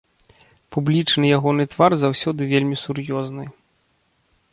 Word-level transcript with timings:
Публічны 0.75 1.25
ягоны 1.37 1.63
твар 1.73 1.91
заўсёды 2.05 2.41
вельмі 2.53 2.75
сур'ёзны. 2.85 3.45